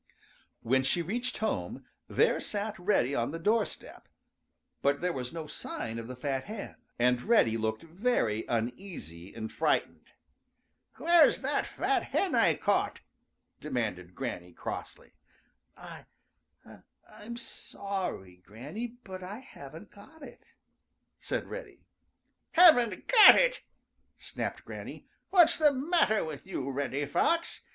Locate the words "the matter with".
25.59-26.47